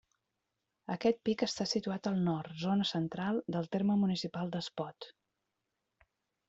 [0.93, 5.11] Aquest pic està situat al nord, zona central, del terme municipal d'Espot.